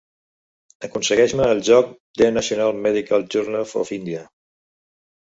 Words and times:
Aconsegueix-me 0.87 1.51
el 1.57 1.61
joc 1.69 1.93
The 2.23 2.31
National 2.41 2.75
Medical 2.89 3.31
Journal 3.37 3.73
of 3.85 3.97
India. 4.03 4.29